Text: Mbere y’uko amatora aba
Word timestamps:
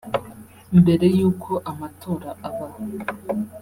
Mbere 0.79 1.05
y’uko 1.17 1.51
amatora 1.71 2.29
aba 2.47 2.67